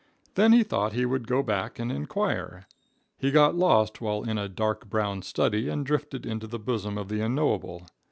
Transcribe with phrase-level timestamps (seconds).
[0.33, 2.65] Then he thought he would go back and inquire.
[3.19, 7.07] He got lost while in a dark brown study and drifted into the bosom of
[7.07, 7.85] the unknowable.